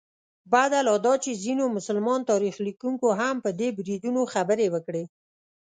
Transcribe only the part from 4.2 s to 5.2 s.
خبرې وکړې.